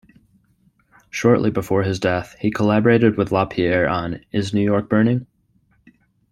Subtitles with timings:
[1.11, 5.27] Shortly before his death, he collaborated with Lapierre on Is New York Burning?